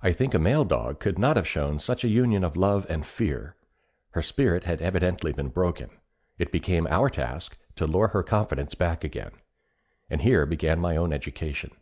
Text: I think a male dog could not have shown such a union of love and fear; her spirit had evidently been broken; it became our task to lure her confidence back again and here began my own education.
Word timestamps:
I 0.00 0.12
think 0.14 0.32
a 0.32 0.38
male 0.38 0.64
dog 0.64 1.00
could 1.00 1.18
not 1.18 1.36
have 1.36 1.46
shown 1.46 1.78
such 1.78 2.02
a 2.02 2.08
union 2.08 2.44
of 2.44 2.56
love 2.56 2.86
and 2.88 3.04
fear; 3.04 3.56
her 4.12 4.22
spirit 4.22 4.64
had 4.64 4.80
evidently 4.80 5.34
been 5.34 5.48
broken; 5.50 5.90
it 6.38 6.50
became 6.50 6.86
our 6.86 7.10
task 7.10 7.58
to 7.76 7.86
lure 7.86 8.08
her 8.08 8.22
confidence 8.22 8.74
back 8.74 9.04
again 9.04 9.32
and 10.08 10.22
here 10.22 10.46
began 10.46 10.80
my 10.80 10.96
own 10.96 11.12
education. 11.12 11.72